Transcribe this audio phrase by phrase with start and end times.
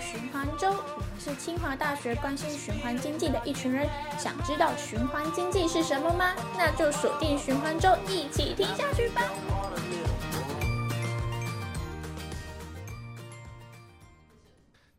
[0.00, 3.88] 循环周，我们是清华大学关心循环经济的一群人。
[4.18, 6.34] 想知道循环经济是什么吗？
[6.56, 9.22] 那就锁定循环周，一起听下去吧。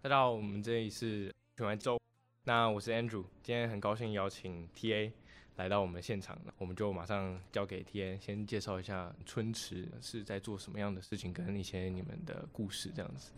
[0.02, 2.00] 大家好，我们这里是循环周，
[2.44, 5.12] 那我是 Andrew，今天很高兴邀请 TA
[5.56, 13.32] 来到我们现场，我们就马上交给 TA 先介绍一下春池是在做什么样的事情，跟一些你们的故事这样子。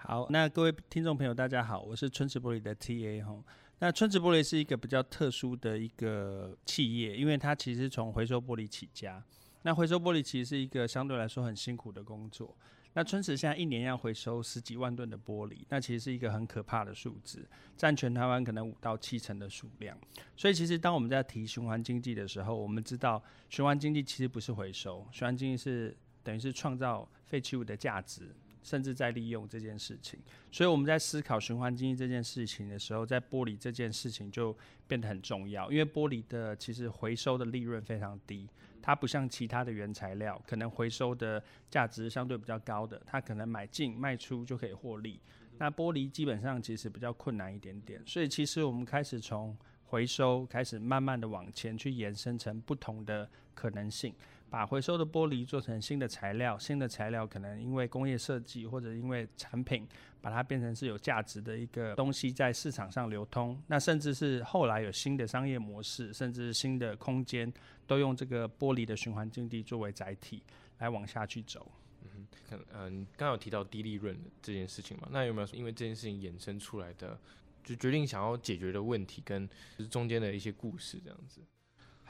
[0.00, 3.36] 好，那各位听众朋友，大家好，我是春池玻璃的 TA 哈。
[3.80, 9.22] 那春池玻璃是一个比较特殊的一个企业，因为它其实从回收玻璃起家。
[9.62, 12.56] 那回收玻璃其实是一个相对来说很辛苦的工作。
[12.92, 17.46] 那春池现在一年要回收十几万吨的玻璃，那其实是一个很可怕的数字，
[17.76, 19.98] 占全台湾可能五到七成的数量。
[20.36, 28.32] 所以其实当我们在提循环经济的时候，我们知道循环经济其实不是回收，循环经济是等于是创造废弃物的价值。
[28.62, 30.18] 甚至在利用这件事情，
[30.50, 34.56] 所以我们在思考循环经济这件事情的时候，在玻璃这件事情就
[34.86, 35.70] 变得很重要。
[35.70, 38.48] 因为玻璃的其实回收的利润非常低，
[38.82, 45.20] 它不像其他的原材料，可能回收的价值相对比较高的，它可能买进卖出就可以获利。
[45.58, 49.56] 那玻璃基本上其实比较困难一点点，所以其实我们开始从
[49.86, 54.14] 回收开始，慢慢的往前去延伸成不同的可能性。
[54.50, 59.86] 把回收的玻璃做成新的材料，新的材料可能因为工业设计或者因为产品，
[60.20, 63.60] 把它变成是有价值的一个东西在市场上流通。
[63.66, 67.52] 那甚至是后来有新的商业模式，甚至是新的空间，
[67.86, 70.42] 都用这个玻璃的循环经济作为载体
[70.78, 71.70] 来往下去走。
[72.04, 75.08] 嗯，可能嗯，刚刚有提到低利润这件事情嘛？
[75.10, 77.18] 那有没有因为这件事情衍生出来的，
[77.62, 79.46] 就决定想要解决的问题跟
[79.76, 81.42] 就是中间的一些故事这样子？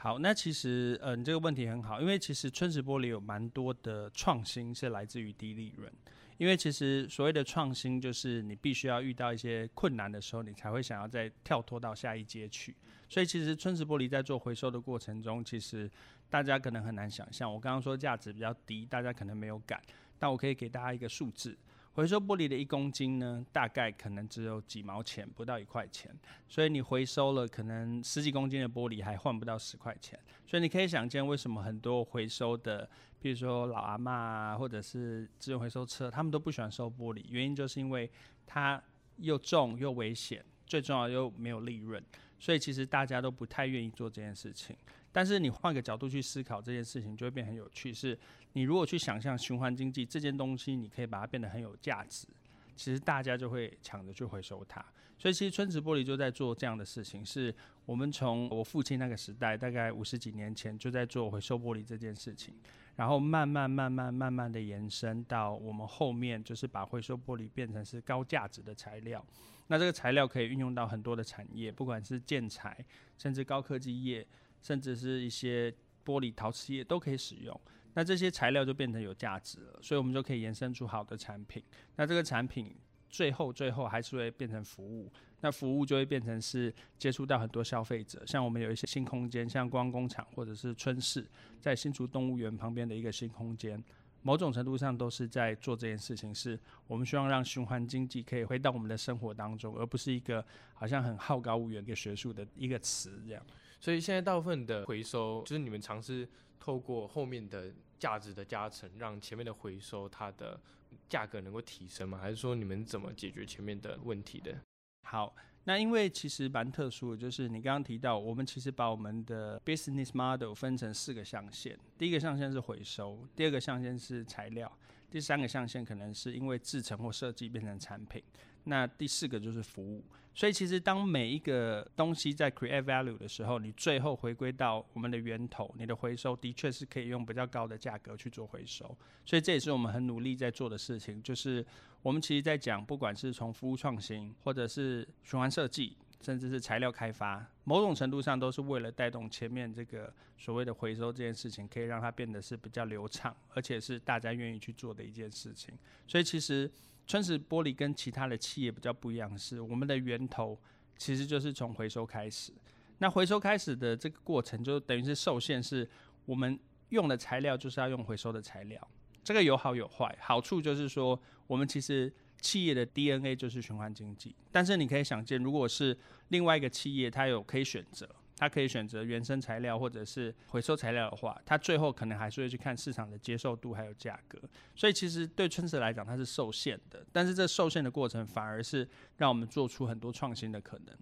[0.01, 5.91] 好，那其实，嗯、这个问题很好，因为其实春池玻璃有蛮多的创新是来自于低利润，
[6.37, 12.73] 因为其实所谓的创新就是你必须要遇到一些困难的时候，你才会想要再跳脱到下一阶去。
[13.09, 15.91] 所以其实春池玻璃在做回收的过程中，其实
[16.29, 19.81] 大家可能很难想象，我刚刚说价值比较低，大家可能没有感，
[20.17, 21.57] 但我可以给大家一个数字。
[21.93, 26.09] 回收玻璃的一公斤呢，大概可能只有几毛钱，不到一块钱。
[26.47, 30.17] 所以你回收了可能十几公斤的玻璃，还换不到十块钱。
[30.45, 32.89] 所以你可以想见，为什么很多回收的，
[33.19, 38.09] 比如说老阿嬷啊，或者是资源回收车，他们都不喜欢收玻璃，原因就是因为
[38.45, 38.81] 它
[39.17, 42.01] 又重又危险，最重要又没有利润。
[42.39, 44.73] 所以其实大家都不太愿意做这件事情。
[45.11, 47.91] 但是你换个角度去思考这件事情，就会变很有趣。
[47.91, 48.17] 是，
[48.53, 52.27] 你如果去想象循环经济这件东西，你可以把它变得很有价值，
[52.75, 54.83] 其实大家就会抢着去回收它。
[55.17, 57.25] 所以其实春池玻璃就在做这样的事情。
[57.25, 57.53] 是
[57.85, 62.53] 我们从我父亲那个时代，大概五十几年前就在做回收玻璃这件事情，
[62.95, 69.25] 然后慢慢慢慢慢慢的延伸到我们后面，就是把回收玻璃变成是高价值的材料。
[69.67, 72.83] 那这个材料可以运用到很多的产业，不管是建材，
[73.17, 74.25] 甚至高科技业。
[74.61, 75.73] 甚至是一些
[76.03, 77.61] 玻璃陶瓷业都可以使用，
[77.93, 81.61] 那这些材料就变成有价值了，所以我们就可以延伸出好的产品。
[81.95, 82.75] 那这个产品
[83.09, 85.11] 最后最后还是会变成服务，
[85.41, 91.25] 那服务就会变成是接触到很多消费者，像我们有一些新空间，像光工厂或者是春市，
[91.59, 93.83] 在新竹动物园旁边的一个新空间，
[94.21, 103.43] 某种程度上都是在做这件事情，是我们希望让循环经济可以回到我们的生活当中，而不是一个好像很好高骛远、一个学术的一个词这样。
[103.79, 106.27] 所以现在大部分的回收，就是你们尝试
[106.59, 110.59] 透过后面的价值的加成，让前面的回收它的
[111.07, 112.17] 价格能够提升吗？
[112.17, 114.55] 还是说你们怎么解决前面的问题的？
[115.03, 124.71] 好，那因为其实蛮特殊的，就是你刚刚提到，我们其实把我们的 business model 分成四个象限，第一个象限是回收，第二个象限是材料，
[125.09, 128.23] 第三个象限可能是因为制成或设计变成产品。
[128.65, 130.03] 那第四个就是服务，
[130.39, 141.65] 所以其实当每一个东西在 create value 的时候，你最后回归到我们的源头，你的回收的确是可以用比较高的价格去做回收，所以这也是我们很努力在做的事情，就是
[142.01, 155.77] 我们其实在讲，不管是从服务创新，或者是循环设计，甚至是材料开发，某种程度上都是为了带动前面这个所谓的回收这件事情，可以让它变得是比较流畅，而且是大家愿意去做的一件事情，
[156.07, 156.71] 所以其实。
[157.09, 160.55] 春池玻璃跟其他的企业比较不一样，是我们的源头
[160.95, 162.53] 其实就是从回收开始。
[162.99, 165.89] 那回收开始的这个过程，就等于是受限，是
[166.27, 166.59] 我们
[166.89, 168.87] 用的材料就是要用回收的材料。
[169.23, 174.35] 这个有好有坏，好处就是说，我们其实企业的 DNA 就是循环经济。
[174.51, 175.97] 但是你可以想见，如果是
[176.27, 178.07] 另外一个企业，它有可以选择，
[178.39, 184.39] 他可以选择原生材料或者是回收材料的话，他最后可能还是会去看市场的接受度还有价格。
[184.73, 188.87] 所以其实对春池来讲，它是受限的，但是这受限的过程反而是
[189.17, 190.97] 让我们做出很多创新的可能。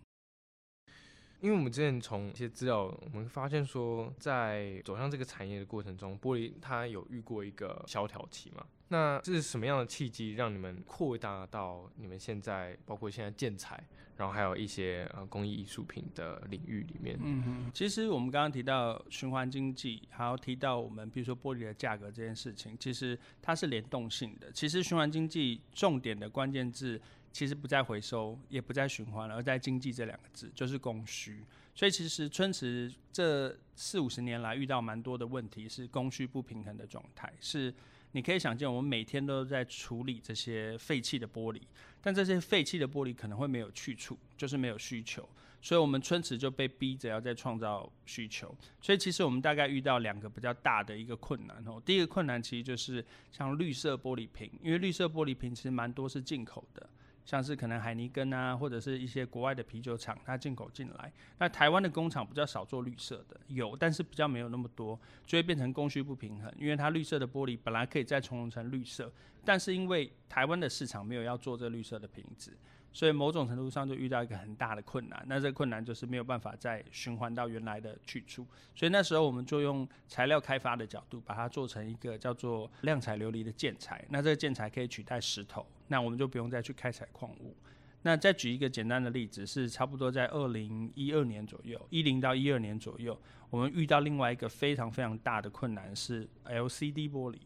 [1.39, 8.65] 因为我们之前从一些资料，我们发现说，在走向这个产业的过程中，玻璃它有遇过一个萧条期嘛？
[8.89, 13.83] 那这是什么样的契机让你们扩大到你们现在，包括现在建材，
[14.15, 17.17] 然后还有一些呃工艺艺术品的领域里面？
[17.21, 24.51] 嗯哼，其实我们刚刚提到循环经济，还有提到我们比如说玻璃的价格这件事情，其实它是联动性的。
[24.51, 27.01] 其实循环经济重点的关键字。
[27.29, 31.45] 其实不在回收，也不在循环，而在经济这两个字，就是供需。
[31.75, 37.31] 所以其实春池这四五十年来遇到蛮多的问题，是供需不平衡的状态。
[37.39, 37.71] 是
[38.13, 41.61] 你可以想见，我们每天都在处理这些废弃的玻璃，
[42.01, 45.27] 但这些废弃的玻璃可能会没有去处，就是没有需求。
[45.61, 48.55] 所以我们春池就被逼着要再创造需求。
[48.79, 51.81] 所以其实我们大概遇到两个比较大的一个困难哦。
[51.85, 56.89] 第一个困难其实就是像绿色玻璃瓶，因为绿色玻璃瓶其实蛮多是进口的。
[57.27, 61.11] 像是可能海尼根啊，或者是一些国外的啤酒厂，它进口进来。
[61.39, 66.49] 那台湾的工厂比较少做绿色的，有，但是比较没有那么多，就会变成供需不平衡。
[66.57, 69.11] 因为它绿色的玻璃本来可以再重融成绿色，
[69.43, 72.57] 但是因为台湾的市场没有要做这绿色的瓶子。
[72.93, 78.47] 所以某种程度上就遇到一个很大的困难，那这个困难就是没有办法再循环到原来的去处。
[78.73, 84.03] 所以那时候我们就用材料开发的角度，把它做成一个叫做亮彩琉璃的建材。
[84.09, 87.55] 那这个建材可以取代石头，那我们就不用再去开采矿物。
[88.03, 93.19] 那再举一个简单的例子，是差不多在二零一二年左右，一零到一二年左右，
[93.49, 97.37] 我们遇到另外一个非常非常大的困难是 LCD 玻璃。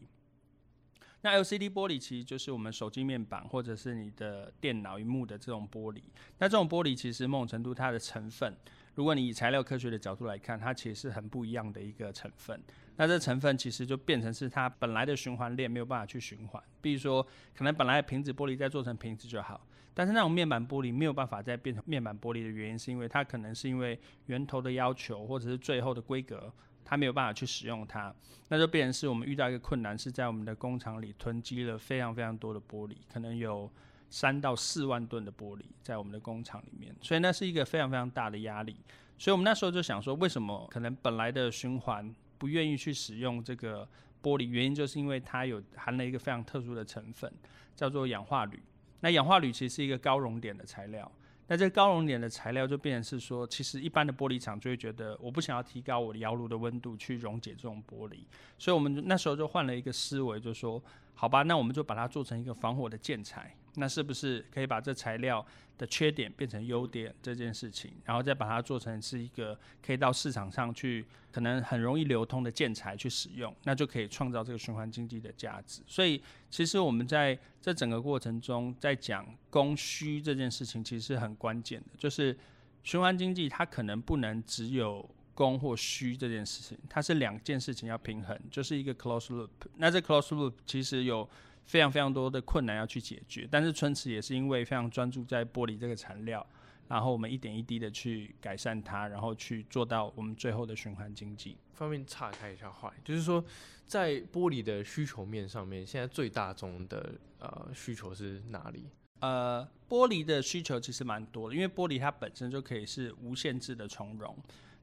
[1.22, 6.02] 那 LCD 玻璃其实就是我们手机面板或者是你的电脑萤幕的这种玻璃。
[6.38, 8.54] 那这种玻璃其实某种程度它的成分，
[8.94, 12.60] 如果你以材料科学的角度来看，它其实是很不一样的一个成分。
[12.96, 16.62] 那这成分其实就变成是它本来的循环链没有办法去循环。
[16.80, 26.52] 比如说，可能本来瓶子玻璃再做成瓶子就好，但是那种面板玻璃没有办法再变成面板玻璃的原因，是因为它可能是因为源头的要求，或者是最后的规格。
[26.84, 28.14] 它没有办法去使用它，
[28.48, 33.70] 那就变成是我们遇到一个困难，是在我们的工厂里囤积了非常非常多的玻璃，可能有
[34.12, 38.76] 三到四万吨的玻璃在我们的工厂里面，所以那是一个非常非常大的压力。
[39.16, 43.88] 所以我们那时候就想说，为什么可能本来的循环不愿意去使用这个
[44.22, 44.46] 玻璃？
[44.46, 47.32] 原因就是因为它有含了一个非常特殊的成分，
[47.74, 48.62] 叫做氧化铝。
[49.00, 51.10] 那氧化铝其实是一个高熔点的材料。
[51.48, 58.18] 那这高熔点的材料就变成是说，其实一般的玻璃厂就会觉得，我不想要提高我的窑炉的温度去溶解这种玻璃，
[58.58, 60.82] 所以我们那时候就换了一个思维，就说，
[61.14, 63.54] 好吧，那我们就把它做成一个防火的建材。
[63.74, 65.44] 那是不是可以把这材料
[65.78, 75.80] 的缺点变成优点这件事情，然后再把它做成是一个可以到市场上去，可能很容易流通的建材去使用，那就可以创造这个循环经济的价值。
[75.86, 81.86] 所以，其实我们在这整个过程中，在讲供需这件事情，其实是很关键的。
[81.96, 82.36] 就是
[82.82, 89.48] 循环经济它可能不能只有供或需这件事情，它是两件事情要平衡，就是一个 close loop。
[89.76, 91.26] 那这 close loop 其实有。
[91.64, 96.46] 非常非常多的困难要去解决，但是春池也是因为非常专注在玻璃这个材料，
[96.88, 101.56] 然后我们一点一滴的去改善它，然后去做到我们最后的循环经济。
[101.74, 103.44] 方便岔开一下话，就是说
[103.86, 108.88] 在玻璃的需求面上面，现在最大宗的呃需求是哪里？
[109.20, 114.36] 呃，玻璃的需求其实蛮多的，因为玻璃它本身就可以是无限制的重融。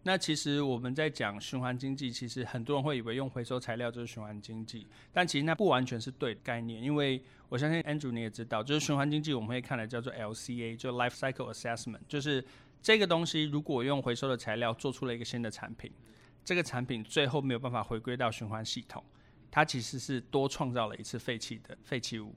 [0.04, 12.44] 那其实我们在讲循环经济，其实很多人会以为用回收材料就是循环经济，但其实那不完全是对的概念，因为我相信 Andrew 你也知道，就是循环经济我们会看的叫做 LCA，就 Life Cycle Assessment，就是
[12.82, 15.92] 这个东西如果用回收的材料做出了一个新的产品，
[16.46, 19.04] 这个产品最后没有办法回归到循环系统，
[19.52, 22.34] 它其实是多创造了一次废弃的废弃物。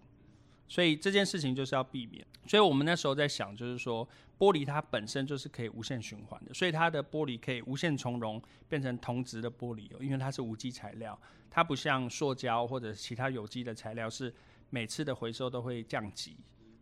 [0.73, 14.33] 所以这件事情就是要避免，所以我们那时候在想，就是说玻璃它本身就是可以无限循环的，所以它的玻璃可以无限重融，变成同质的玻璃，因为它是无机材料，它不像塑胶或者其他有机的材料是
[14.71, 16.35] 每次的回收都会降级，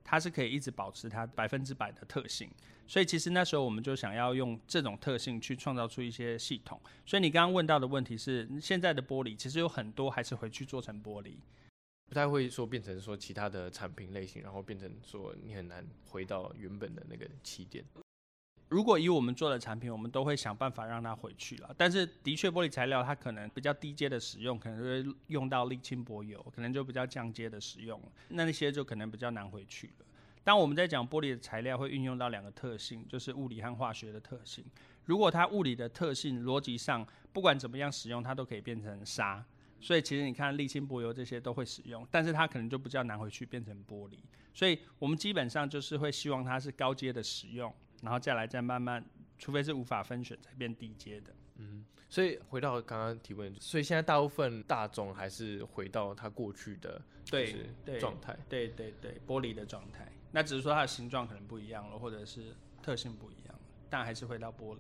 [0.05, 2.49] 它是可以一直保持它百分之百的特性。
[2.87, 6.81] 所以其实那时候我们就想要用这种特性去创造出一些系统。
[7.05, 11.33] 所以你刚刚问到的问题是，现在的玻璃其实有很多还是回去做成玻璃。
[12.11, 17.85] 不太会说变成说其他的产品类型，然后变成说你很难回到原本的那个起点。
[18.69, 21.73] 如果以我们做的产品，我们都会想办法让它回去了。
[21.79, 28.01] 但是的确，玻璃材料它可能比较低阶的使用，可能会用到沥青柏油，可能就比较降阶的使用，
[28.31, 30.07] 那那些就可能比较难回去了。
[30.43, 34.65] 当我们在讲玻璃的材料会运用到两个特性，就是物理和化学的特性。
[35.05, 39.45] 如果它物理的特性逻辑上不管怎么样使用，它都可以变成砂。
[39.81, 44.19] 所以其实你看沥青柏油这些都会使用，但是它可能就比较难回去变成玻璃。
[44.53, 47.73] 所以我们基本上就是会希望它是高阶的使用，
[48.03, 49.05] 然后再来再慢慢，
[49.39, 51.33] 除非是无法分选才变低阶的。
[51.57, 57.55] 嗯，所以回到刚刚提问，所以现在大部分大众还是回到它过去的对
[57.99, 60.11] 状态，对对对，玻璃的状态。
[60.33, 64.79] 那只是说它的形状可能不一样了，或者是特性不一样，但还是回到玻璃。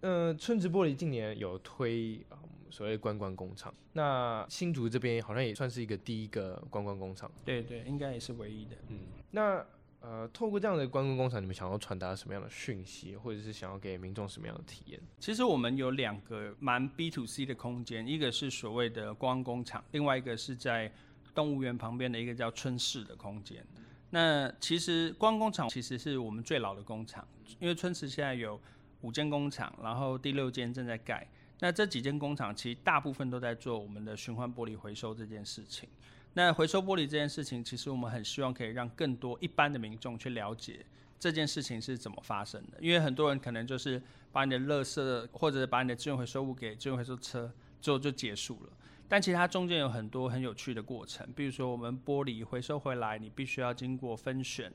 [0.00, 2.38] 呃，春池玻璃近年有推、嗯、
[2.70, 7.30] 所谓观光工厂，那新竹这边好像也算是一个第一个观光工厂。
[7.44, 8.76] 对对，应该也是唯一的。
[8.88, 9.64] 嗯，那
[10.00, 15.00] 呃，透过这样的观光工厂，你们想要传达什么样的讯息，或者是想要给民众什么样的体验？
[15.18, 20.92] 其实我们有两个蛮 B to C 的空间，一个是所谓的观光工厂，另外一个是在
[21.34, 23.66] 动物园旁边的一个叫春市的空间。
[24.10, 27.26] 那其实观光工厂其实是我们最老的工厂，
[27.58, 28.60] 因为春池现在有。
[29.02, 31.24] 五间工厂，然后第六间正在盖。
[31.60, 35.88] 那这几间工厂其实大部分都在做我们的循环玻璃回收这件事情。
[36.34, 40.86] 那回收玻璃这件事情，其实我们很希望可以让更多一般的民众去了解
[41.18, 42.78] 这件事情是怎么发生的。
[42.80, 44.00] 因为很多人可能就是
[44.30, 48.70] 把你的垃圾或者把你的资源回收物给资源回收车之后就结束了。
[49.08, 54.72] 但其实它中间有很多很有趣的过程，比如说我们玻璃回收回来，你必须要经过分选、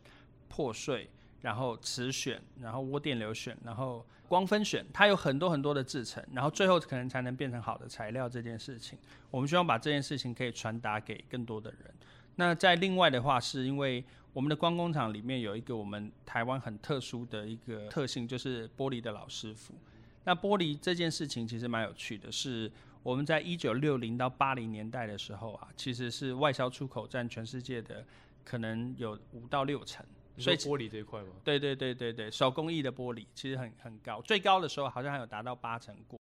[0.50, 1.10] 破碎。
[1.44, 8.30] 然后磁选，然后涡电流选，然后光分选，它有很多很多的制程，然后最后可能才能变成好的材料。
[8.30, 8.98] 这件事情，
[9.30, 11.94] 我们希望把这件事情可以传达给更多的人。
[12.38, 19.76] 那在另外的话，是因为我们的光工厂里面有一个我们台湾很特殊的一个特性，就是玻璃的老师傅。
[20.24, 22.72] 那玻璃这件事情其实蛮有趣的，是
[23.04, 28.06] 我们在一九六零到八零年代的时候啊，其实是外销出口占全世界的
[28.46, 30.06] 可能有五到六成。
[30.38, 31.30] 所以玻璃这一块吗？
[31.44, 36.20] 对对对对对，手工艺的玻璃其实很很高，最高的时候好像还有达到八成过。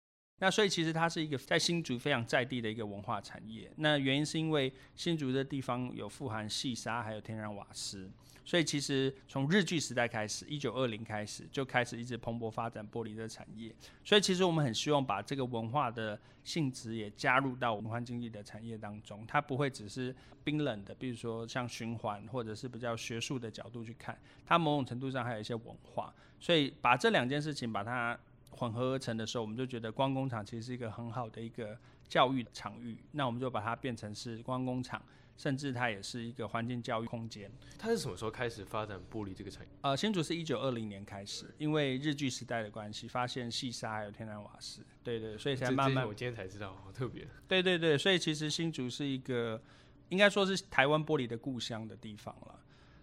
[0.41, 3.71] 那所以其实它是一个在新竹非常在地的一个文化产业。
[3.77, 8.11] 那原因是因为新竹的地方有富含细沙，还有天然瓦斯。
[8.45, 13.75] 所以其实从日据时代开始，一九二零开始就开始一直蓬勃发展玻璃的产业。
[14.05, 26.15] 所以其实我们很希望把这个文化的性质也加入到文化经济的产业当中，它不会只是冰冷的，比如说像循环或者是比较学术的角度去看，它某种程度上还有一些文化。
[26.39, 28.19] 所以把这两件事情把它
[28.51, 32.99] 混合而成的时候，我们就觉得光工厂其实是一个很好的一个教育场域。
[33.13, 35.03] 那我们就把它变成是光工厂。
[35.37, 37.51] 甚至它也是一个环境教育空间。
[37.79, 39.69] 它是什么时候开始发展玻璃这个产业？
[39.83, 46.07] 呃，新竹是一九二零年开始，因为日据时代的关系，发现细沙还有天然瓦斯，对对，所以才慢慢。
[46.07, 47.27] 我今天才知道，好特别。
[47.49, 49.61] 对对对，所以其实新竹是一个
[50.09, 52.61] 应该说是台湾玻璃的故乡的地方了。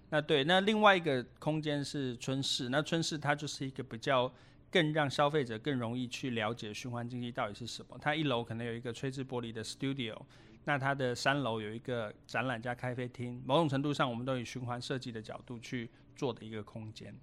[0.09, 4.33] 那对，那另外一个空间是春市，那春市它就是一个比较
[4.69, 7.97] 更让消费者更容易去了解循环经济到底是什么。
[8.01, 10.17] 它一楼可能有一个吹制玻璃的 studio。
[10.65, 17.15] 那它的三楼有一个展览加咖啡厅，某种程度上，我们都以循环设计的角度去做的一个空间。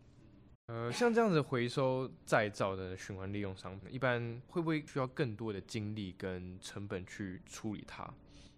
[0.67, 8.13] 呃，像这样子回收再造的循环利用商品，一般会不会需要更多的精力跟成本去处理它？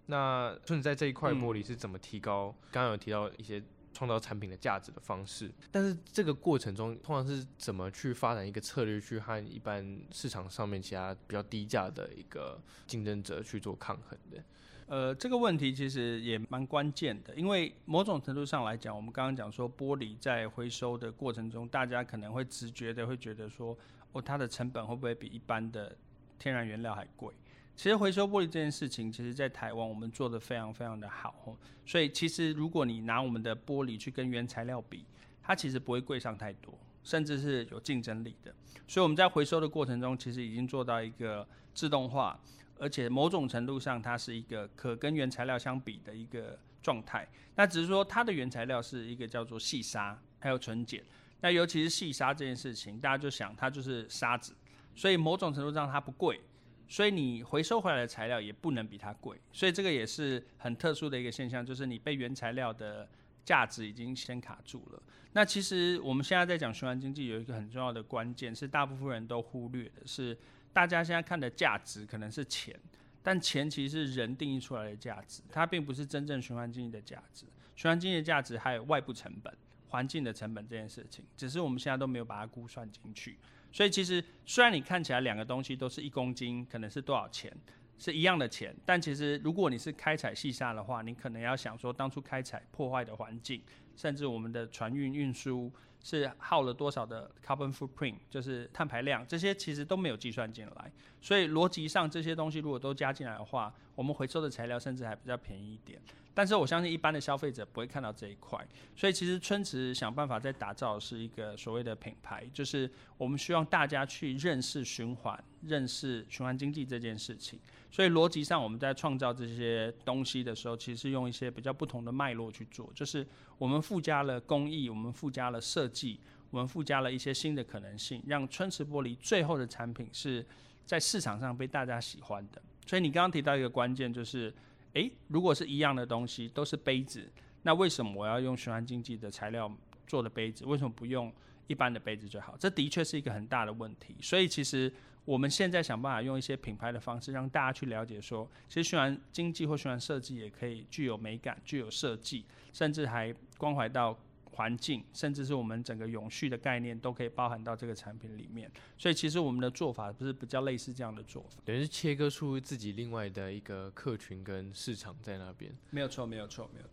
[0.07, 2.53] 那就你在这一块玻璃是怎么提高？
[2.73, 14.43] 刚刚有提到一些创造产品的价值的方式，但是这个过程中通常是怎么去发展一个策略，去和一般市场上面其他比较低价的一个竞争者去做抗衡的？
[14.91, 23.79] 呃，这个问题其实也蛮关键的，因为某种程度上来讲，我们刚刚讲说玻璃在回收的过程中，大家可能会直觉的会觉得说，
[24.11, 25.97] 哦，它的成本会不会比一般的
[26.41, 27.33] 天然原料还贵？
[27.77, 31.57] 其实回收玻璃这件事情，其实在台湾我们做得非常非常的好，
[31.87, 35.05] 所以其实如果你拿我们的玻璃去跟原材料比，
[35.41, 38.53] 它其实不会贵上太多，甚至是有竞争力的。
[38.89, 42.37] 所以我们在回收的过程中，其实已经做到一个自动化。
[42.81, 47.29] 而且某种程度上，它是一个可跟原材料相比的一个状态。
[47.57, 50.99] 那只是说它的原材料是一个叫做细沙，还有纯碱。
[51.43, 54.55] 那尤其是细沙这件事情，大家就想它就是沙子，
[54.95, 56.41] 所以某种程度上它不贵，
[56.89, 59.39] 所以你回收回来的材料也不能比它贵。
[59.53, 63.07] 所以这个也是很特殊的一个现象，就是你被原材料的
[63.45, 65.03] 价值已经先卡住了。
[65.33, 70.39] 那其实我们现在在讲循环经济，有一个很重要的关键，是大部分人都忽略的是。
[70.73, 72.79] 大家现在看的价值可能是钱，
[73.23, 77.45] 但钱其实是人定义出来的价值，它并不是真正循环经济的价值。
[77.75, 79.53] 循环经济的价值还有外部成本、
[79.89, 83.37] 环境的成本这件事情，只是我们现在都没有把它估算进去。
[83.73, 87.53] 所以其实虽然你看起来两个东西都是一公斤，可能是多少钱，
[87.99, 93.63] 是一样的钱，但其实如果你是开采细沙的话，你可能要想说当初开采破坏的环境，
[93.97, 95.73] 甚至我们的船运运输。
[96.03, 100.93] 是耗了多少的 carbon footprint，就是碳排量，这些其实都没有计算进来。
[101.21, 106.01] 所以逻辑上这些东西如果都加进来的话，我们回收的材料甚至还比较便宜一点。
[106.33, 108.65] 但是我相信一般的消费者不会看到这一块。
[108.97, 117.59] 所以其实春池想办法在打造是一个所谓的品牌，就是我们希望大家去认识循环，认识循环经济这件事情。
[117.91, 123.27] 所以逻辑上我们在创造这些东西的时候，其实是用一些比较不同的脉络去做，就是
[123.59, 126.19] 我们附加了工艺，我们附加了设计，
[126.51, 130.47] 我们附加了一些新的可能性，让春池玻璃最后的产品是
[130.87, 132.63] 在市场上被大家喜欢的。
[132.87, 134.53] 所以你刚刚提到一个关键，就是，
[134.95, 137.31] 诶，如果是一样的东西，都是杯子，
[137.63, 139.71] 那为什么我要用循环经济的材料
[140.07, 140.65] 做的杯子？
[140.65, 141.33] 为什么不用
[141.67, 142.57] 一般的杯子就好？
[142.59, 144.17] 这的确是一个很大的问题。
[144.21, 144.93] 所以其实
[145.25, 154.19] 我们现在想办法用一些品牌的方式，让大家去了解说，其实循环经济或循环设计也可以具有美感、具有设计，甚至还关怀到。
[154.61, 158.71] 环境，甚至是我们整个永续的概念，都可以包含到这个产品里面。
[158.99, 165.75] 所以，其实我们的做法不是比较类似这样的做法，等于是切割出自己另外的一个客群跟市场在那边。
[165.89, 166.93] 没有错，没有错，没有错。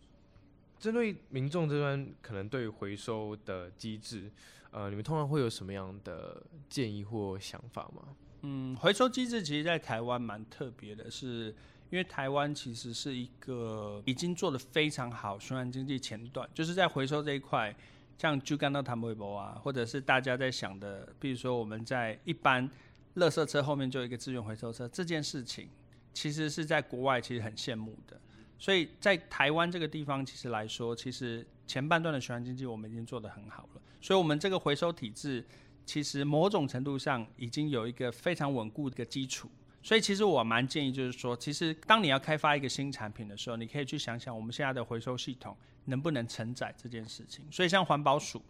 [0.78, 4.30] 针对民众这边可能对回收的机制，
[4.70, 8.16] 呃，你们通常会有什么样的建议或想法吗？
[8.40, 11.54] 嗯，回收机制其实，在台湾蛮特别的，是。
[11.90, 17.74] 因为台湾其实是一个已经做得非常好循环经济前段，就是在回收这一块，
[18.18, 22.68] 像就干到谈微博啊，或者是大家在想的，比如说我们在一般
[23.16, 25.68] 垃圾车后面就有一个资源回收车这件事情，
[26.12, 28.20] 其实是在国外其实很羡慕的。
[28.58, 35.42] 所以在台湾这个地方，其实来说，其实前半段的循环经济我们已经做得很好了，所以我们这个回收体制
[35.86, 39.48] 其实某种程度上已经有一个非常稳固的一个基础。
[39.88, 47.42] 所以其实我蛮建议，就是说，其实当你要开发一个新产品的时候，你可以去想想我们现在的回收系统能不能承载这件事情。
[47.50, 48.42] 所以像环保署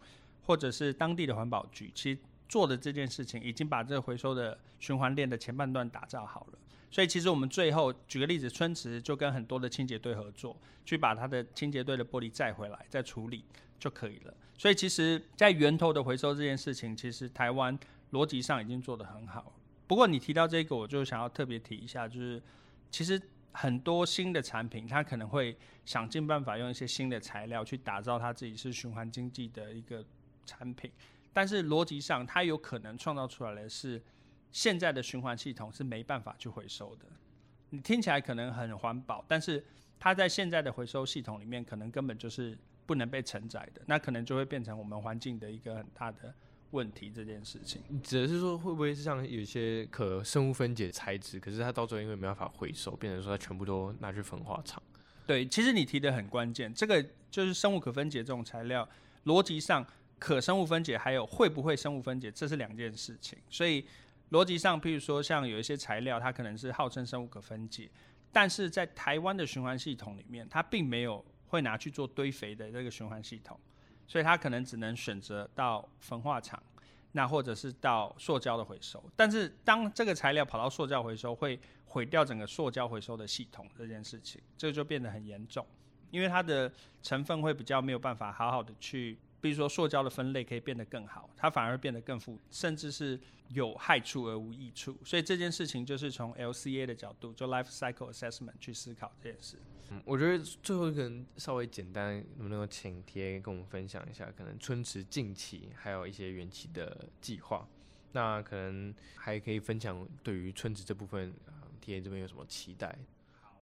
[0.45, 2.19] 或者是当地的环保局，其实
[2.49, 6.59] 做的这件事情已经把这个回收的循环链的前半段打造好了。
[6.91, 13.45] 所以其实我们最后举个例子，春池就跟很多的清洁队合作，去把它的清洁队的玻璃载回来再处理
[13.79, 14.33] 就可以了。
[14.57, 17.79] 所以其实，在源头的回收这件事情，其实台湾
[18.11, 19.53] 逻辑上已经做得很好。
[19.89, 22.39] 不过你提到这个，我就想要特别提一下，就是
[22.91, 23.19] 其实
[23.51, 30.05] 很多新的产品，它可能会想尽办法用一些新的材料去打造它自己是循环经济的一个
[30.45, 30.91] 产品，
[31.33, 33.99] 但是逻辑上它有可能创造出来的是
[34.51, 37.07] 现在的循环系统是没办法去回收的。
[37.71, 39.65] 你听起来可能很环保，但是
[39.99, 46.31] 它在现在的回收系统里面可能根本就是不能被承载的，那可能就会变成我们环境的一个很大的。
[46.71, 54.81] 问题这件事情，指的是说会不会是像有一些可生物分解材质，可是它到最后因为没办法回收，变成说它全部都拿去焚化厂？
[55.25, 58.87] 对，其实你提的很关键，这个就是生物可分解这种材料，
[59.25, 59.85] 逻辑上
[60.17, 63.37] 可生物分解还有会不会生物分解，这是两件事情。
[63.49, 63.85] 所以
[64.31, 67.89] 逻辑上，譬如说像有一些材料，它可能是号称生物可分解，
[68.31, 73.59] 但是在台湾的循环系统里面，它并没有会拿去做堆肥的这个循环系统。
[74.09, 76.61] 所以它可能只能选择到焚化厂，
[77.11, 79.01] 那或者是到塑胶的回收。
[79.15, 85.63] 但是当这个材料跑到塑胶回收，会毁掉整个塑胶回收的系统这件事情，这个就变得很严重，
[86.09, 86.71] 因为它的
[87.03, 93.19] 成分会比较没有办法好好的去，比如说塑胶的分类可以变得更好，它反而变得更复，甚至是
[93.49, 94.97] 有害处而无益处。
[95.05, 99.57] 所以这件事情就是从 LCA 的角度，就 Life Cycle Assessment 去思考这件事。
[99.91, 107.67] 嗯，我觉得最后一个人稍微简单，能不能够请 TA 跟我们分享一下，可能春池近期还有一些远期的计划，
[108.11, 111.33] 那可能还可以分享对于春池这部分
[111.83, 112.95] ，，TA 这边有什么期待？
[113.41, 113.59] 好，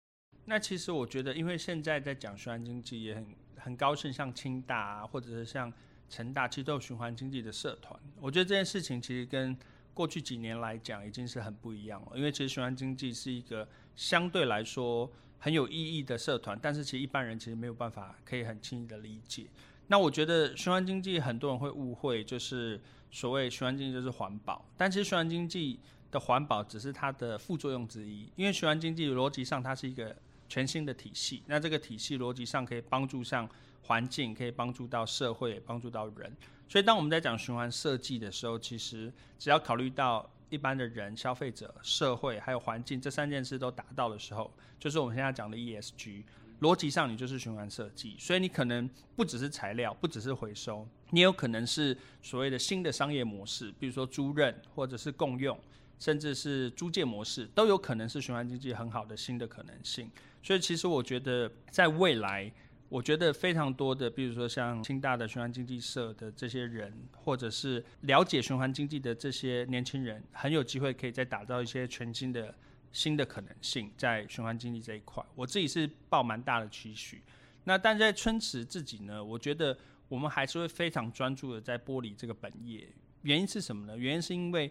[0.45, 5.73] 那其实我觉得，因为现在在讲循环经济，也很很高兴，像清大啊，或者是像
[6.09, 8.01] 成大，其实都有循环经济的社团。
[8.21, 9.59] 我觉得这件事情其实跟
[9.93, 15.11] 过去几年来讲，已经是很不一样了，因为其实循环经济是一个相对来说。
[15.45, 19.49] 很有意义的社团，但是其实一般人其实没有办法可以很轻易的理解。
[19.89, 25.81] 那我觉得循环经济很多人会误会，就是所谓循环经济就是环保，但其实循环经济
[26.13, 28.31] 的环保只是它的副作用之一。
[28.37, 30.15] 因为循环经济逻辑上它是一个
[30.49, 33.49] 全新的体系，那这个体系逻辑上可以帮助上
[33.83, 36.33] 环境，可以帮助到社会，帮助到人。
[36.69, 40.31] 所以当我们在讲循环设计的时候，其实只要考虑到。
[40.53, 46.23] 一般的人、消费者、社会还有环境这三件事都达到的时候，就是我们现在讲的 ESG。
[46.61, 55.59] 逻辑上，你就是循环设计，所以你可能不只是材料，不只是回收，你有可能是所谓的新的商业模式，比如说租赁或者是共用，
[55.99, 60.11] 甚至是租借模式，都有可能是循环经济很好的新的可能性。
[60.43, 62.53] 所以，其实我觉得在未来。
[62.93, 72.55] 我觉得非常多的，比如说像清大的循环经济社的这些人，或者是了解循环经济的这些年轻人，很有机会可以再打造一些全新的
[72.93, 75.25] 新的可能性在循环经济这一块。
[75.35, 77.23] 我自己是抱蛮大的期许。
[77.65, 79.75] 那但在春池自己呢，我觉得
[80.09, 82.87] 我们还是会非常专注的在剥离这个本业。
[83.23, 83.97] 原因是什么呢？
[83.97, 84.71] 原因是因为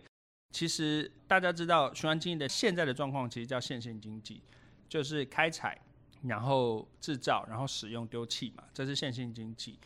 [0.51, 4.43] 其实大家知道循环经济的现在的状况，其实叫线性经济，
[4.87, 5.75] 就是开采。
[6.23, 9.79] 然后制造，然后使用丢弃嘛，这是线性经济。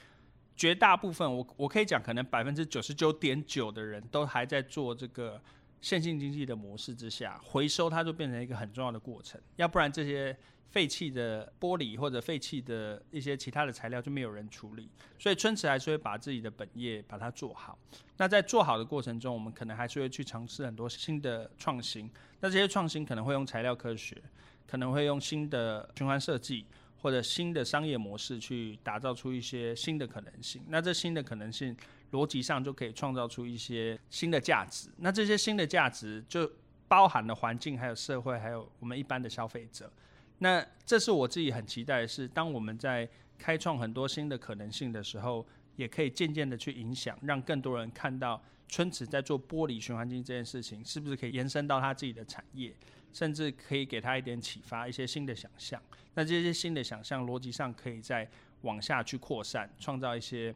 [0.55, 5.41] 绝大部分我我可以讲，可能百分之九十九点九的人都还在做这个
[5.81, 9.39] 线性经济的模式之下，回收它就变成一个很重要的过程。
[9.57, 10.37] 要不然这些
[10.69, 14.89] 废弃的玻璃或者废弃的一些其他的材料就没有人处理。
[15.19, 17.77] 所以春池还是会把自己的本业把它做好。
[18.17, 22.09] 那在做好的过程中，我们可能还是会去尝试很多新的创新。
[22.39, 24.21] 那这些创新可能会用材料科学。
[24.67, 26.65] 可能会用新的循环设计
[27.01, 30.63] 或者新的商业模式去打造出一些新的可能性。
[30.69, 31.75] 那这新的可能性
[32.11, 34.89] 逻辑上就可以创造出一些新的价值。
[34.97, 36.51] 那这些新的价值就
[36.87, 39.91] 包含了环境、还有社会、还有我们一般的消费者。
[40.39, 52.73] 那这是我自己很期待的是，当我们在开创很多新的可能性的时候，也可以渐渐的去影响，让更多人看到春池在做玻璃循环经济这件事情，是不是可以延伸到他自己的产业。
[53.15, 55.81] 甚至可以给他一点启发，一些新的想象。
[56.15, 58.29] 那这些新的想象逻辑上可以再
[58.63, 60.53] 往下去扩散，创造一些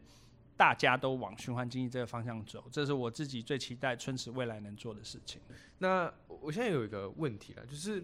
[0.57, 2.61] 大家都往循环经济这个方向走。
[2.69, 5.39] 这是我自己最期待春池未来能做的事情。
[5.77, 8.03] 那我现在有一个问题了，就是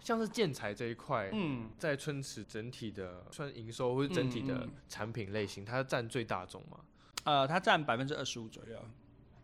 [0.00, 6.80] 像是建材这一块，嗯，在春池整体的算营收或者整体的产品类型，它占最大宗吗？
[7.22, 8.84] 呃，它占百分之二十五左右。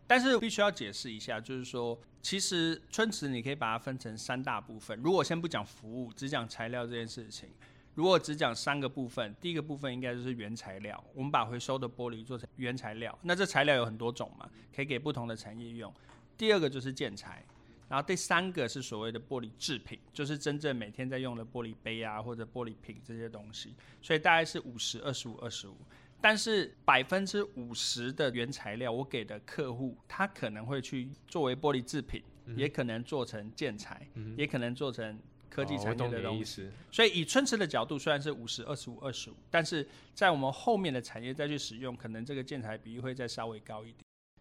[0.05, 4.99] 但是必须要解释一下，就是说，其实春池你可以把它分成三大部分。
[5.01, 7.49] 如果先不讲服务，只讲材料这件事情，
[7.95, 15.91] 如果只讲三个部分，第一个部分应该就是原材料，我们把回收的玻璃做成原材料，那这材料有很多种嘛，可以给不同的产业用。
[16.37, 17.45] 第二个就是建材，
[17.87, 23.73] 然后第三个是所谓的玻璃制品，就是真正每天在用的玻璃杯啊或者玻璃瓶这些东西。
[24.01, 25.77] 所以大概是五十、二十五、二十五。
[26.23, 36.63] 但是百分之五十的原材料，我给的客户，他可能会去作为玻璃制品，嗯、也可能做成建材，嗯、也可能做成科技产业的东西。
[36.63, 43.97] 哦、所以以春池的角度，虽然是五十、二十五、二十五，但是在我们后面的产业再去使用，可能这个建材比例会再稍微高一点。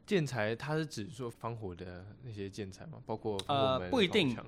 [0.07, 3.03] 建材它是指做防火的那些建材吗？
[3.05, 4.39] 包括呃不一定。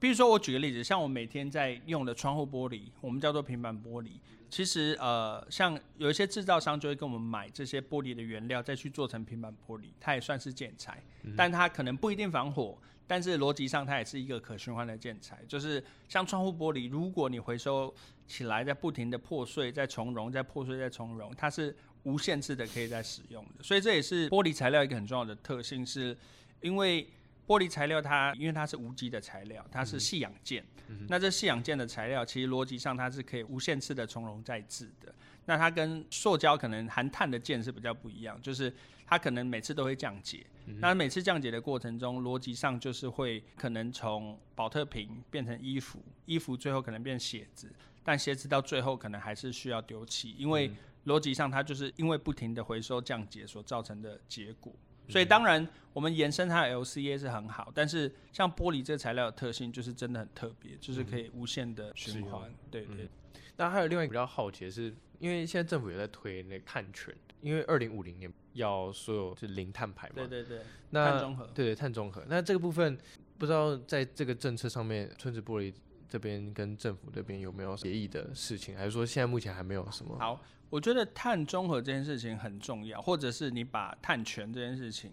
[0.00, 4.12] 比如说我举个例子，像我每天在用的窗户玻璃，我们叫做平板玻璃。
[4.48, 15.38] 其实，呃，像有一些制造商就会跟我们买这些玻璃的原料，再去做成平板玻璃，它也算是建材，嗯、但它可能不一定防火，但是逻辑上它也是一个可循环的建材。
[15.46, 17.94] 就是像窗户玻璃，如果你回收
[18.26, 23.62] 起来，在不停的破碎、再重融、再破碎、再重融，它是无限制的可以再使用的。
[23.62, 26.16] 所以这也是玻璃材料一个很重要的特性，是
[26.62, 27.06] 因为。
[27.50, 30.64] 玻璃材料它因为它是无机的材料，它是细氧键。
[30.86, 35.12] 嗯、那这细氧键的材料，其实逻辑上它是可以无限次的从容再制的。
[35.46, 38.72] 那它跟塑胶可能含碳的键是比较不一样，就是
[39.04, 40.46] 它可能每次都会降解。
[40.66, 47.68] 嗯、那每次降解的过程中，逻辑上就是会可能从保特瓶变成衣服，衣服最后可能变鞋子，
[48.04, 50.70] 但鞋子到最后可能还是需要丢弃，因为
[51.06, 54.72] 逻辑上它就是因为不停的回收降解所造成的结果。
[55.10, 62.48] 所以当然，我们延伸它的 LCA 是很好，但是像玻璃这个材料的特性就是真的很特别，就是可以无限的循环。
[62.48, 63.08] 嗯、对对。
[63.56, 70.14] 那、嗯、还有另外一个比较好奇的是，因为现在政府也在推那个碳权，因为二零五零年要所有是零碳排嘛。
[70.16, 70.60] 对对对。
[70.90, 71.46] 那碳中和。
[71.54, 72.24] 对对，碳中和。
[72.28, 72.96] 那这个部分
[73.36, 75.72] 不知道在这个政策上面，村子玻璃
[76.10, 80.18] 这边跟政府这边有没有协议的事情，还是说现在目前还没有什么？
[80.18, 80.38] 好。
[80.68, 85.10] 我觉得碳中和这件事情很重要，或者是你把碳权这件事情，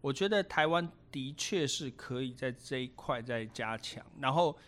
[0.00, 4.04] 我觉得台湾的确是可以在这一块再加强。
[4.18, 4.58] 然后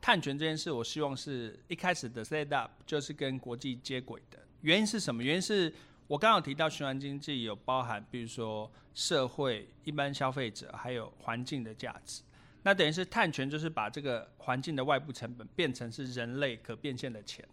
[0.00, 4.38] 碳权这件事，我希望是一开始的 set up 就是跟国际接轨的。
[4.60, 5.20] 原因是什么？
[5.20, 5.74] 原因是
[6.06, 12.22] 我刚刚提到循环经济有包含，比如说社会、一般消费者，还有环境的价值。
[12.62, 17.44] 那等于是碳权就是把这个环境的外部成本变成是人类可变现的钱。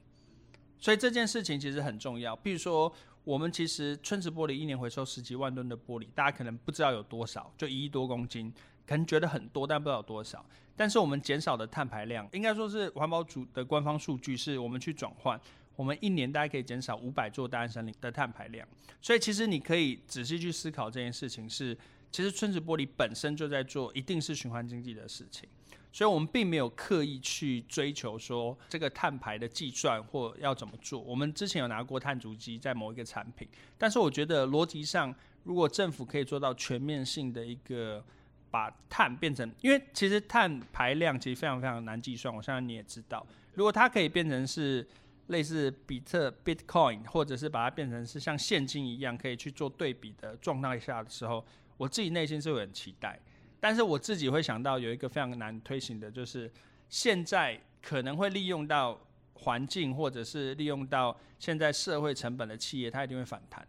[0.80, 2.36] 所以这件事情其实很重要。
[2.38, 2.93] 比如说，
[3.24, 8.54] 我们其实春池玻璃一年回收十几万吨的玻璃，大家可能不知道有多少，就一亿多公斤，
[8.88, 10.45] 可能觉得很多，但不知道有多少。
[10.78, 15.38] 但是我们减少的碳排量，应该说是环保署的官方数据，是我们去转换，
[15.76, 18.65] 我们一年大概可以减少五百座大安森林的碳排量。
[19.02, 21.78] 所以其实你可以仔细去思考这件事情，是
[22.12, 25.48] 其实村子玻璃本身就在做一定是循环经济的事情。
[25.91, 31.00] 所以我们并没有刻意去追求说这个碳排的计算或要怎么做。
[31.02, 38.04] 我们之前有拿过碳足迹在某一个产品，但是我觉得逻辑上，如果政府可以做到全面性的一个
[38.52, 44.88] 把碳变成，因为其实碳排量其实非常非常难计算，我相信你也知道，如果它可以变成是。
[45.30, 51.45] 类似比特 Bitcoin，或者是把它变成是像现金一样可以去做对比的状态下的时候，
[51.80, 53.18] 我自己内心是会很期待。
[53.62, 56.52] 但是我自己会想到有一个非常难推行的，就是
[56.89, 59.00] 现在可能会利用到
[59.34, 63.65] 环境，或者是利用到现在社会成本的企业，它一定会反弹。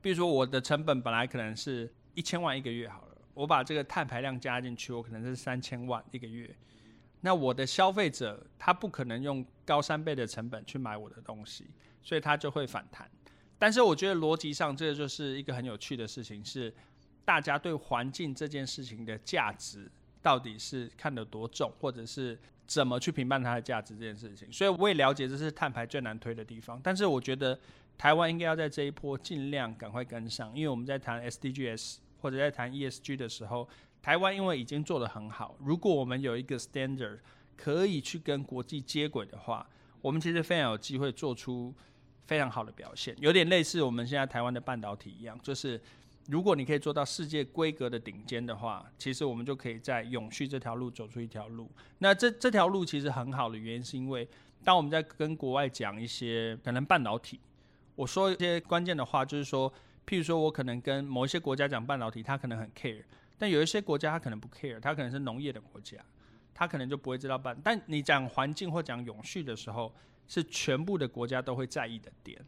[0.00, 6.54] 比如说我的成本本来可能是一千万一个月好了，我把这个碳排量加进去，我可能是三千万一个月。
[7.20, 11.66] 那我的消费者他不可能用高三倍的成本去买我的东西，
[12.00, 13.10] 所以他就会反弹。
[13.58, 16.72] 但是我觉得逻辑上这就是一个很有趣的事情，是
[17.24, 19.90] 大家对环境这件事情的价值
[20.22, 24.52] 到底是看得多重，或者是怎么去评判它的价值这件事情。
[24.52, 27.58] 所以我也了解这是碳排最难推的地方，但是我觉得
[27.96, 33.68] 台湾应该要在这一波尽量赶快跟上，因为我们在谈 SDGs 或者在谈 ESG 的时候。
[34.00, 37.18] 台湾因为已经做得很好，如果我们有一个 standard
[37.56, 39.68] 可以去跟国际接轨的话，
[40.00, 41.74] 我们其实非常有机会做出
[42.28, 43.16] 非常好的表现。
[43.18, 45.80] 有点类似我们现在台湾的半导体一样，就是
[46.28, 51.68] 如果你可以做到世界规格的顶尖的话，其实我们就可以在永续这条路走出一条路。
[51.98, 54.28] 那这这条路其实很好的原因，是因为
[54.62, 57.40] 当我们在跟国外讲一些可能半导体，
[57.96, 59.72] 我说一些关键的话，就是说，
[60.06, 63.02] 譬如说我可能跟某一些国家讲半导体，他可能很 care。
[63.38, 65.96] 但有一些国家他可能不 care，他可能是农业的国家，
[66.52, 67.58] 他可能就不会知道办。
[67.64, 69.94] 但你讲环境或讲永续的时候，
[70.28, 72.40] 是全部的国家都会在意的点，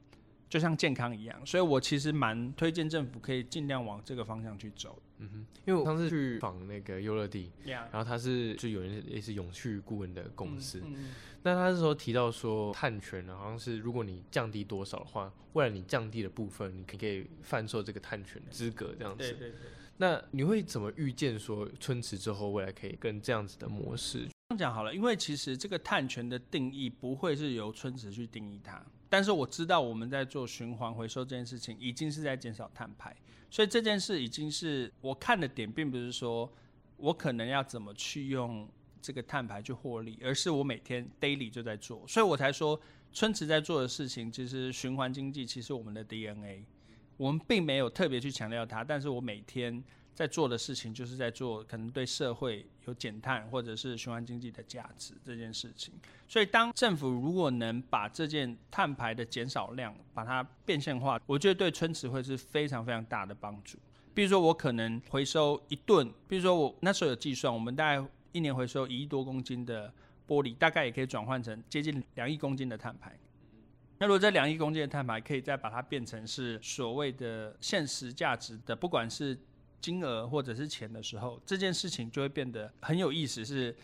[0.48, 1.46] 就像健康一样。
[1.46, 5.02] 所以我其实蛮推荐政府可以尽量往这个方向去走。
[5.18, 11.10] 嗯哼，因为我上次去访那个优乐地.然后他是就有人也是永续顾问的公司，嗯嗯、
[11.42, 19.18] 那他那时候提到说碳权呢，好像是如果你降低多少的话，为了你降低的部分，你可以贩售这个碳权资格这样子。
[19.18, 19.58] 对对对。
[19.98, 24.26] 那你会怎么预见说春池之后未来可以跟这样子的模式？
[24.50, 33.14] 这样讲好了，因为其实这个碳权的定义不会是由春池去定义它，但是我知道我们在做循环回收这件事情，已经是在减少碳排，
[33.48, 36.52] 所以这件事已经是我看的点，并不是说
[36.96, 38.68] 我可能要怎么去用
[39.00, 42.80] 这个碳排去获利，而是我每天 daily 就在做，所以我才说
[43.12, 46.64] 春池在做的事情，其实循环经济其实我们的 DNA。
[47.16, 49.84] 我们并没有特别去强调它，但是我每天
[50.20, 55.94] 在做的事情就是在做可能对社会有减碳或者是循环经济的价值这件事情。
[56.28, 63.78] 所以，当政府如果能把这件碳排的减少量把它变现化，我觉得对春池会是非常非常大的帮助。
[64.12, 69.90] 比如说，我可能回收一吨，比如说我那时候有计算，我们大概一年回收一亿多公斤的
[70.28, 73.18] 玻璃，大概也可以转换成接近两亿公斤的碳排。
[73.96, 79.38] 那如果这两亿公斤的碳排可以再把它变成是所谓的现实价值的，不管是
[79.80, 83.44] 金额或者是钱的时候，这件事情就会变得很有意思。
[83.44, 83.74] 是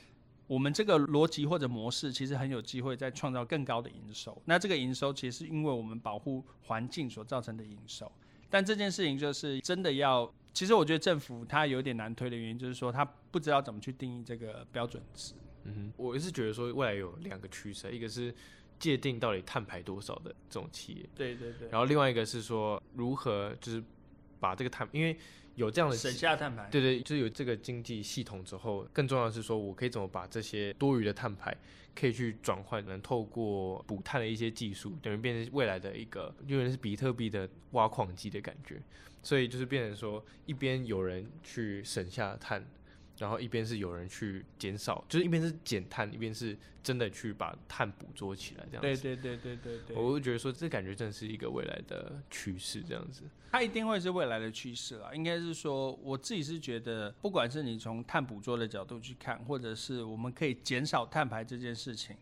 [0.47, 4.41] 我们这个逻辑或者模式，其实很有机会再创造更高的营收。
[4.45, 8.11] 那这个营收其实是因为我们保护环境所造成的营收。
[8.49, 15.35] 但这件事情就是真的要，其实我觉得政府它有点难推的原因，就是说它不知道怎么去定义这个标准值。
[15.65, 18.35] 嗯哼，我是觉得说未来有两个趋势，一个是。
[18.79, 21.67] 界定到底碳排多少的这种企业，对对对。
[21.71, 23.83] 然后另外一个是说如何就是
[24.39, 25.17] 把这个碳，因为
[25.57, 31.57] 有这样的省下碳排，对对，就是有这个经济系统之后，更重要的是说我可以怎么把这些多余的碳排
[31.95, 38.81] 可以去转换，能透过补碳的一些技术，等于变成未来的一个，因为是比特币的挖矿机的感觉，
[39.23, 42.65] 所以就是变成说一边有人去省下碳。
[43.19, 49.03] 然后一边是有人去减少，就是一边是减碳，一边是真的去把碳捕捉起来，这样子。
[49.03, 49.97] 对对对对对对。
[49.97, 53.23] 我会觉得说，这感觉真的是一个未来的趋势，这样子。
[53.51, 55.15] 它一定会是未来的趋势啦。
[55.15, 62.15] 应该是说，我自己是觉得，不管是你从碳捕捉的角度去看，或者是我们可以减少碳排这件事情，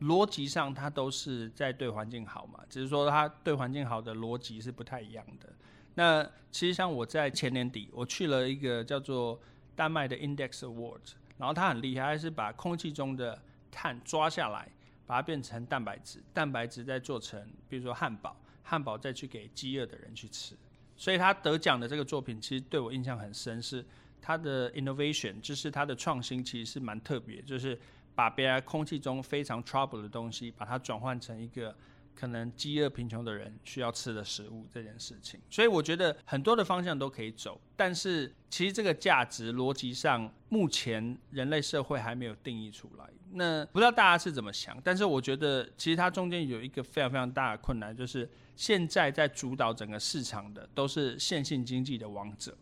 [0.00, 2.58] 逻辑上它都是在对环境好嘛。
[2.68, 5.48] 只是说它对环境好的逻辑是不太一样的。
[5.94, 9.40] 那其实像我在前年底，我去了一个叫做。
[9.80, 11.00] 丹麦的 Index Award，
[11.38, 13.40] 然后它很厉害，是把空气中的
[13.70, 14.68] 碳抓下来，
[15.06, 20.54] 把它变成蛋白质，蛋白质再做成，比如说汉堡，汉堡再去给饥饿的人去吃。
[20.98, 23.82] 所以他得奖的这个作品，其实对我印象很深，是
[24.20, 27.80] 他的 innovation，就是他的创新，其实是蛮特别，就是
[28.14, 31.74] 把别人空气中非常 trouble 的东西，把它转换成一个
[32.20, 35.40] 可能饥饿贫穷的人需要吃的食物这件事情。
[35.48, 43.06] 所以我觉得很多的方向都可以走，但是其实这个价值逻辑上，目前人类社会还没有定义出来。
[43.32, 52.54] 那不知道大家是怎么想，但是我觉得其实它中间有一个非常非常大的困难，就是现在在主导整个市场的都是线性经济的王者，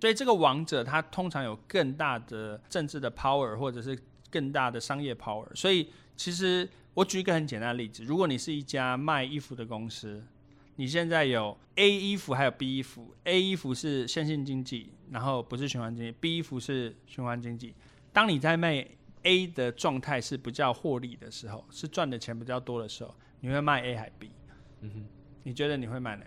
[0.00, 3.96] 所以这个王者他通常有更大的政治的 power 或者是
[4.30, 6.68] 更大的商业 power，所以其实。
[6.96, 10.24] 我举一个很简单的例子，如果你是一家卖衣服的公司，
[10.76, 17.74] 你现在有 A 衣服还有 B 衣服，A 衣服是线性经济，然后不是循环经济；B 衣服是循环经济。
[18.14, 18.82] 当你在卖
[19.24, 24.30] A 的状态是比较获利的时候，是赚的钱比较多的时候，你会卖 A 还 B？
[24.80, 25.04] 嗯哼，
[25.42, 26.24] 你觉得你会买哪？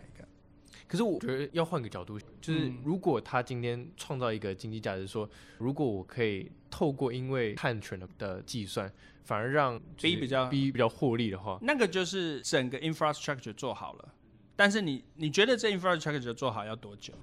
[0.89, 8.91] 可是我觉得要换个角度，就是如果他今天创造一个经济价值，说如果我可以透过因为碳权的计算。
[9.21, 14.15] 反而让 B 比较 B 比较获利的话，那个就是整个 infrastructure 做好了。
[14.55, 17.13] 但是你你觉得这 infrastructure 做好要多久？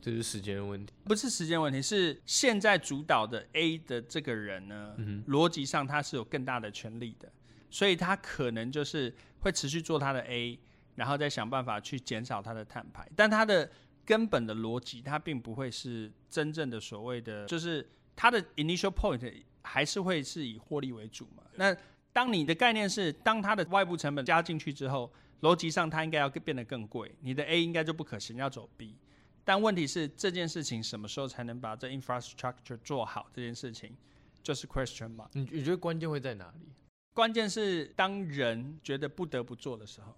[0.00, 7.28] 这是时间的问题，不是时间问题，是现在主导的 A 的这个人呢，嗯、逻辑上他是有更大的权利的，
[7.68, 10.56] 所以他可能就是会持续做他的 A，
[10.94, 13.08] 然后再想办法去减少它的碳排。
[13.16, 13.70] 但它的
[14.04, 19.44] 根本的逻辑，它并不会是真正的所谓的，就是它的 initial point。
[19.66, 21.42] 还是会是以获利为主嘛？
[21.54, 21.74] 那
[22.12, 28.94] 当你的概念是，当它的外部成本加进去之后，逻辑上它应该要变得更贵，你的 A 应该就不可行，要走 B。
[29.42, 33.30] 但问题是这件事情什么时候才能把这 infrastructure 做好？
[33.32, 33.96] 这件事情
[34.42, 35.30] 就是 question 嘛？
[35.32, 36.68] 你你觉得关键会在哪里？
[37.14, 40.14] 关键是当人觉得不得不做的时候，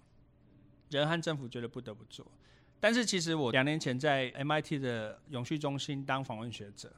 [0.89, 2.25] 人和政府觉得不得不做。
[2.79, 6.91] 但是其实我两年前在 MIT 的永续中心当访问学者。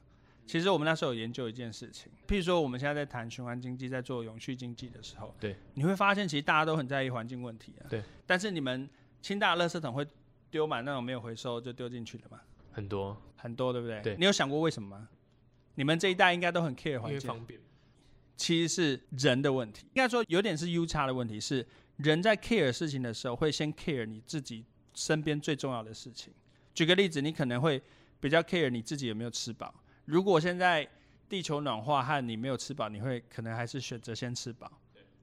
[0.46, 7.86] 其实我们那时候有研究一件事情，譬如说我们现在在谈循环经济，在做永续经济的时候，对，你会发现其实大家都很在意环境问题啊。
[7.88, 8.02] 对。
[8.26, 8.90] 但是你们
[9.22, 10.04] 清大垃圾桶会
[10.50, 12.40] 丢满那种没有回收就丢进去的吗？
[12.72, 14.02] 很多，很多，对不对？
[14.02, 14.16] 对。
[14.16, 15.08] 你有想过为什么吗？
[15.76, 17.28] 你们这一代应该都很 care 环境。
[17.28, 17.60] 方便。
[18.36, 21.64] 其实是人的问题，应该说有点是 U 差的问题，是
[22.02, 26.32] 人在 care 事情的时候会先 care 你自己身边最重要的事情。
[26.74, 27.80] 举个例子，你可能会
[28.20, 29.74] 比较 care 你自己有没有吃饱。
[30.06, 30.88] 如果现在
[31.28, 34.70] 地球暖化和你没有吃饱，你会可能还是选择先吃饱，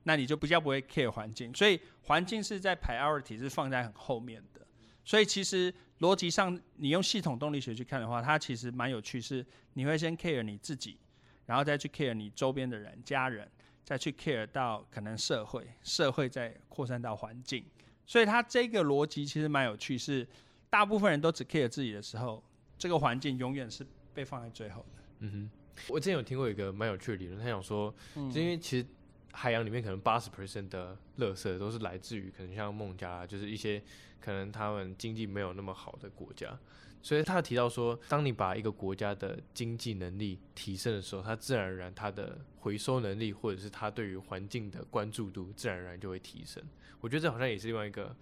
[0.03, 4.65] 那你就比较不会 care 环境，所以环境是在 priority 是放在很后面的。
[5.03, 10.99] 所以其实逻辑上，你用系统动力学去看的话，它其实蛮有趣，是你会先 care 你自己，
[11.45, 13.49] 然后再去 care 你周边的人、家人，
[13.87, 17.63] 再去 care 到可能社会，社会再扩散到环境。
[18.05, 20.27] 所以它这个逻辑其实蛮有趣，是
[20.69, 22.43] 大部分人都只 care 自己的时候，
[22.77, 23.87] 这个环境永远是。
[24.17, 25.03] 被放在最后的。
[25.19, 28.87] 嗯哼，我之前有听过一个蛮有趣的理论，他想说，嗯、就因为其实
[29.31, 33.79] 海洋里面可能八十 percent 的垃圾都是来自于可能像孟加拉，就是一些
[34.19, 36.57] 可能他们经济没有那么好的国家，
[37.01, 46.63] 所以他提到说，当你把一个国家的经济能力提升的时候，它自然而然它的回收能力或者是它对于环境的关注度自然而然就会提升。
[46.99, 48.15] 我觉得这好像也是另外一个。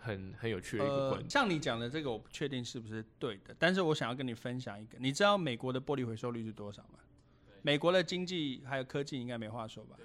[0.00, 1.24] 很 很有趣的一个观点。
[1.24, 7.00] 呃，像你讲的这个，我不确定是不是对的，但是我想要跟你分享一个，你知道美国的玻璃回收率是多少吗？
[7.62, 9.96] 美国的经济还有科技应该没话说吧？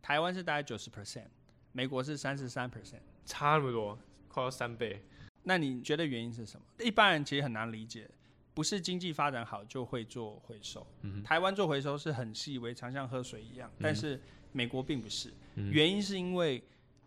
[0.00, 1.26] 台湾是大概九十 percent，
[1.72, 5.04] 美国是三十三 percent，差那么多，快要三倍。
[5.44, 6.66] 那你觉得原因是什么？
[6.84, 8.10] 一般人其实很难理解，
[8.52, 10.86] 不是经济发展好就会做回收。
[11.02, 11.22] 嗯。
[11.22, 14.20] 台湾做回收是很习以为常，像喝水一样，但是
[14.52, 15.32] 美国并不是。
[15.54, 15.70] 嗯。
[15.70, 16.62] 原因是因为。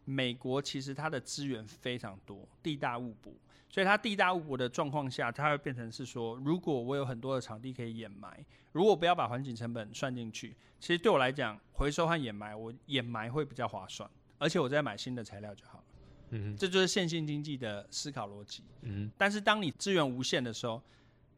[0.09, 3.29] 美国其实它的资源非常多，地大物博，
[3.67, 15.83] 所以它地大物博的状况下，它会变成是说，如果我有很多的场地可以掩埋，如果不要把环境成本算进去，其实对我来讲，回收和掩埋，我掩埋会比较划算，而且我再买新的材料就好了。
[16.29, 18.63] 嗯哼，这就是线性经济的思考逻辑。
[18.81, 20.81] 嗯哼，但是当你资源无限的时候，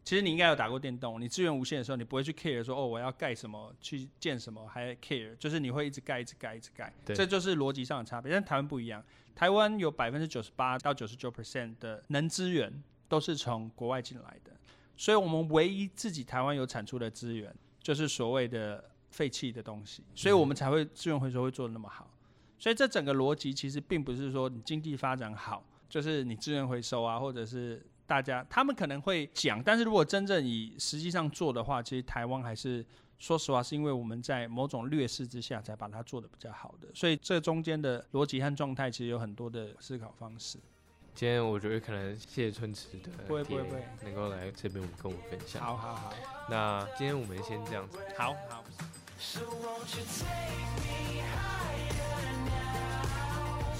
[0.03, 6.91] 其实你应该有打过电动，你资源无限的时候，你不会去 care 说哦，我要盖什么，去建什么，还 care，就是你会一直盖，一直盖，一直盖。
[7.05, 8.31] 对，这就是逻辑上的差别。
[8.31, 9.03] 但台湾不一样，
[9.35, 12.71] 台湾有百分之九十八到九十九 percent 的能资源
[13.07, 14.51] 都是从国外进来的，
[14.97, 22.08] 所以我们唯一自己台湾有产出的资源就是所谓的废弃的东西，所以我们才会资源回收会做的那么好。
[22.59, 27.81] 所以这整个逻辑其实并不是说你经济发展好，就是你资源回收啊，或者是。
[28.09, 32.83] 大家他们可能会讲，但是如果真正以实际上做的话，其实台湾还是
[33.19, 40.57] 说实话，是因为我们在某种劣势之下才把它做的比较好的，所以这中间的逻辑和状态其实有很多的思考方式。
[41.13, 45.63] 今天我觉得可能谢谢春池的，不会不会不会，能够来这边跟我们分享。
[45.63, 46.11] 好好好，
[46.49, 47.99] 那今天我们先这样子。
[48.17, 48.63] 好好。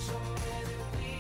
[0.10, 1.19] show me the way.